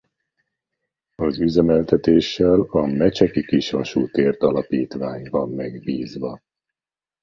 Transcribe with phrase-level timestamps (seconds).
[1.15, 6.41] Az üzemeltetéssel A Mecseki Kisvasútért Alapítvány van megbízva.